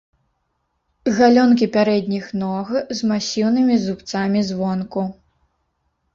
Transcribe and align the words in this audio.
Галёнкі 1.17 1.67
пярэдніх 1.75 2.25
ног 2.45 2.67
з 3.01 3.11
масіўнымі 3.11 3.75
зубцамі 3.85 4.39
звонку. 4.51 5.07